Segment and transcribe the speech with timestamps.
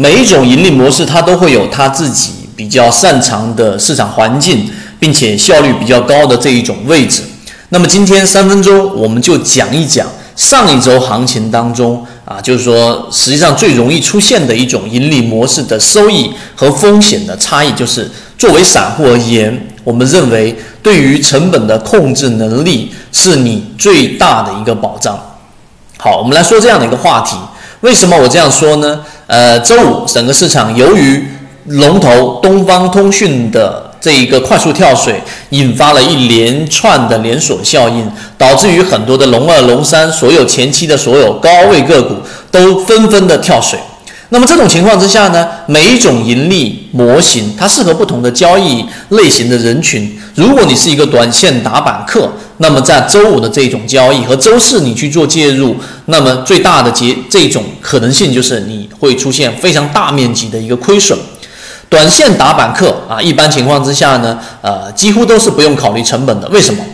[0.00, 4.66] 每一种盈利模式它都会有它自己比较擅长的市场环境，
[4.98, 7.22] 并且效率比较高的这一种位置。
[7.68, 25.20] 那么今天三分钟我们就讲一讲上一周行情当中啊，就是说实际上最容易出现的一种盈利模式的收益和风险的差异，就是作为散户而言，我们认为对于成本的控制能力是你最大的一个保障。
[25.98, 27.36] 好，我们来说这样的一个话题。
[27.82, 29.00] 为什么我这样说呢？
[29.30, 31.24] 呃，周五整个市场由于
[31.66, 42.16] 龙头东方通讯的这一个快速跳水，引发了一连串的连锁效应，导致于很多的龙二、龙三，所有前期的所有高位个股
[42.50, 43.78] 都纷纷的跳水。
[44.32, 50.18] 那么这种情况之下呢，每一种盈利模型它适合不同的交易类型的人群。
[50.36, 55.74] 如果你是一个短线打板客，那么在周五的这种交易和周四你去做介入，
[56.06, 61.18] 那么最大的结这种可能性就是你会出现非常大面积的一个亏损。
[61.88, 66.48] 短线打板客啊，一般情况之下呢，呃，几乎都是不用考虑成本的。
[66.50, 66.84] 为什么？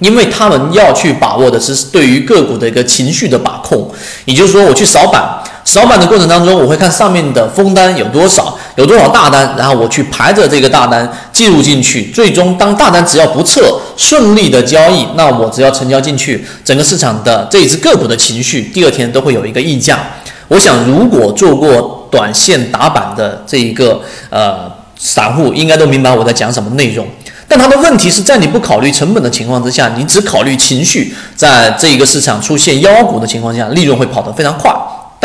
[0.00, 3.90] 因为他们要去把握的是对于个股的一个情绪的把控，
[4.26, 5.26] 也就是说，我去扫板。
[5.66, 12.04] 扫板的过程当中，我会看上面的封单有多少，有多少大单，然后我去排着这个大单记录进去。
[12.12, 19.98] 最终，当大单只要不测，顺利的交易，那我只要成交进去，整个市场的这一只个股的情绪，第二天都会有一个溢价。
[20.46, 27.04] 我想，如果做过短线打板的这一个呃散户，应该都明白我在讲什么内容。
[27.48, 34.72] 但它的问题是在你不考虑成本的情况之下，你只考虑情绪，在这一个市场出现妖股的情况下，利润会跑得非常快。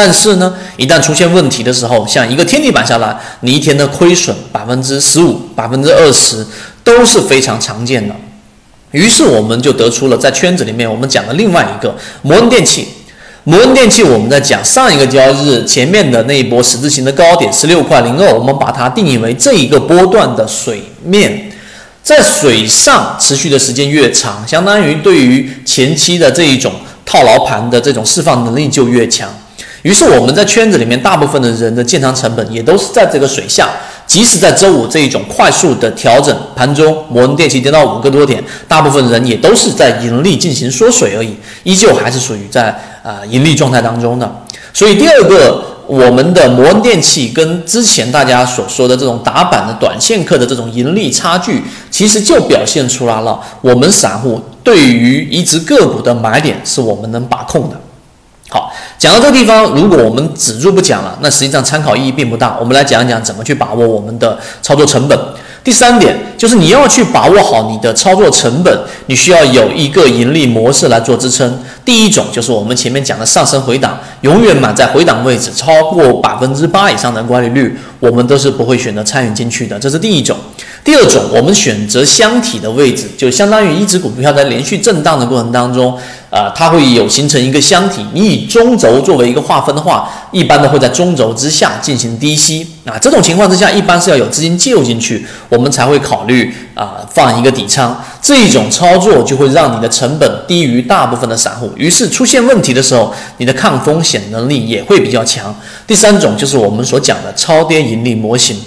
[0.04, 6.44] 但是呢，一旦出现问题的时候，像一个天地板下来，你一天的亏损百分之十五、百分之二十
[6.84, 8.16] 都是非常常见的。
[8.90, 12.88] 于是我们就得出了在圈子里面我们讲的另外一个摩恩电器。
[13.44, 21.52] 摩恩电器我们在讲上一个交易日前面的那一波十字形的高点十六块零二，我们把它定义为这一个波段的水面，
[22.02, 26.74] 在水上持续的时间越长，相当于对于前期的这一种
[27.06, 29.30] 套牢盘的这种释放能力就越强。
[29.84, 33.70] 于是我们在圈子里面，大部分的人的建仓成本也都是在这个水下。
[34.06, 41.34] 即使在周五这一种快速的调整盘中，摩恩电器跌到五个多点，大部分人也都是在盈利进行缩水而已，
[41.64, 44.30] 依旧还是属于在啊盈利状态当中的。
[44.74, 53.40] 所以第二个，我们的摩恩电器跟之前大家所说的这种打板的短线客的这种盈利差距，其实就表现出来了。
[53.62, 57.80] 我们散户对于一只个股的买点，是我们能把控的。
[59.02, 62.56] 讲到这个地方，如果我们止住不讲了，那实际上参考意义并不大。
[62.60, 65.20] 我们来讲一讲怎么去把握我们的操作成本。
[65.64, 71.60] 第三点就是你要去把握好你的操作成本，你需要有一个盈利模式来做支撑。
[71.84, 79.80] 第一种就是我们前面讲的上升回档，永远满在回档位置，超过百分之八以上的管理率，我们都是不会选择参与进去的。
[79.80, 80.38] 这是第一种。
[80.84, 85.96] 第二种，我们选择箱体的位置，就相当于一只股票在连续震荡的过程当中，
[86.32, 88.04] 啊，它会有形成一个箱体。
[88.14, 92.66] 你以中轴作为一个划分的话，一般的会在中轴之下进行低吸。
[92.86, 98.02] 啊，这种情况之下，一般是要有资金介入进去，我们才会考虑啊放一个底仓。
[98.22, 105.54] 这一种操作就会让你的成本低于大部分的散户，于是出现问题的时候，你的抗风险能力也会比较强。
[105.86, 108.58] 第三种就是我们所讲的超跌盈利模型。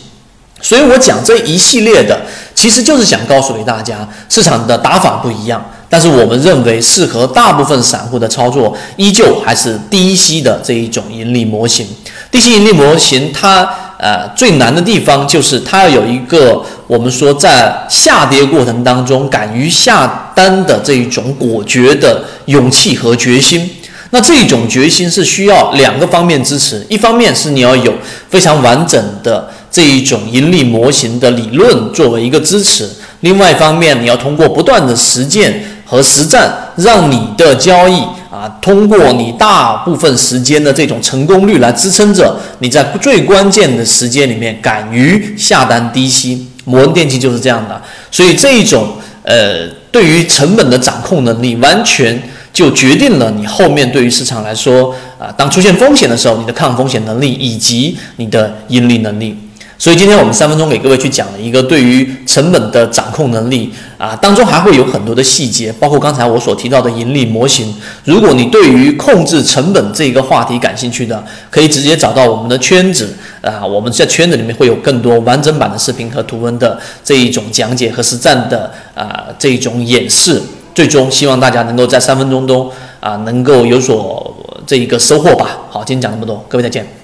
[0.60, 2.19] 所以我讲这一系列的，
[2.54, 5.62] 其实就是想告诉给大家，市场的打法不一样，
[5.94, 11.87] 但是我们认为适合大部分散户的操作，依旧还是低吸的这一种盈利模型。
[12.32, 13.62] 低吸盈利模型，它
[13.97, 23.71] 呃最难的地方就是它要有一个我们说在下跌过程当中敢于下单的这一种果决的勇气和决心。
[24.11, 27.94] 那这种决心是需要两个方面支持，一方面是你要有
[28.28, 29.49] 非常完整的。
[29.71, 32.88] 这一种盈利模型的理论作为一个支持，
[33.22, 38.00] 另外一方面，你要通过不断的实践和实战，让你的交易
[38.31, 46.49] 啊，通过你大部分时间的这种成功率来支撑着你在最关键的时间里面敢于下单低吸。
[46.64, 47.81] 摩恩电器就是这样的，
[48.11, 48.88] 所以这一种
[49.23, 52.23] 呃，对于成本的掌控能力，完全
[52.55, 59.37] 就决定了你后面对于市场来说啊，当出现风险的时候，你的抗风险能力以及你的盈利能力。
[59.76, 67.75] 所以今天我们三分钟给各位去讲了一个对于成本的掌控能力啊，当中还会有很多的细节，包括刚才我所提到的盈利模型。
[68.05, 80.41] 如果你对于控制成本这个话题感兴趣的，可以直接找到我们的圈子啊，我们在圈子里面会有更多完整版的视频和图文的这一种讲解和实战的啊这一种演示。
[80.75, 82.69] 最终希望大家能够在三分钟中
[82.99, 84.35] 啊能够有所
[84.67, 85.59] 这一个收获吧。
[85.70, 87.04] 好，今天讲这么多，各位再见。